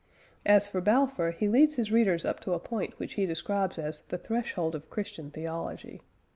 As 0.47 0.67
for 0.67 0.81
Balfour, 0.81 1.29
he 1.29 1.47
leads 1.47 1.75
his 1.75 1.91
readers 1.91 2.25
up 2.25 2.39
to 2.39 2.53
a 2.55 2.59
point 2.59 2.97
which 2.97 3.13
he 3.13 3.27
describes 3.27 3.77
as 3.77 3.99
"the 4.09 4.17
threshold 4.17 4.73
of 4.73 4.89
Christian 4.89 5.29
Theology." 5.29 6.01